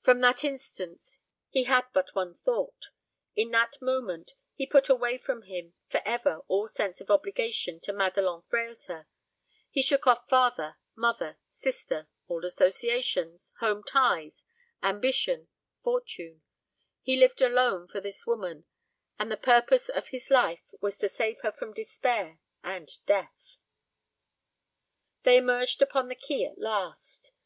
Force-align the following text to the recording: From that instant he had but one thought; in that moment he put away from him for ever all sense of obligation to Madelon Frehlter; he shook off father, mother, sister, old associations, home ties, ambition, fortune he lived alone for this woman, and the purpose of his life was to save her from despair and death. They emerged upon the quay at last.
From 0.00 0.20
that 0.22 0.44
instant 0.44 1.04
he 1.50 1.64
had 1.64 1.84
but 1.92 2.14
one 2.14 2.38
thought; 2.38 2.86
in 3.36 3.50
that 3.50 3.82
moment 3.82 4.32
he 4.54 4.66
put 4.66 4.88
away 4.88 5.18
from 5.18 5.42
him 5.42 5.74
for 5.90 6.00
ever 6.06 6.38
all 6.48 6.66
sense 6.66 7.02
of 7.02 7.10
obligation 7.10 7.78
to 7.80 7.92
Madelon 7.92 8.44
Frehlter; 8.48 9.06
he 9.70 9.82
shook 9.82 10.06
off 10.06 10.26
father, 10.26 10.78
mother, 10.94 11.36
sister, 11.50 12.08
old 12.30 12.46
associations, 12.46 13.52
home 13.60 13.84
ties, 13.84 14.42
ambition, 14.82 15.48
fortune 15.84 16.40
he 17.02 17.18
lived 17.20 17.42
alone 17.42 17.88
for 17.88 18.00
this 18.00 18.26
woman, 18.26 18.64
and 19.18 19.30
the 19.30 19.36
purpose 19.36 19.90
of 19.90 20.08
his 20.08 20.30
life 20.30 20.62
was 20.80 20.96
to 20.96 21.10
save 21.10 21.42
her 21.42 21.52
from 21.52 21.74
despair 21.74 22.38
and 22.64 23.04
death. 23.04 23.58
They 25.24 25.36
emerged 25.36 25.82
upon 25.82 26.08
the 26.08 26.14
quay 26.16 26.46
at 26.46 26.56
last. 26.56 27.32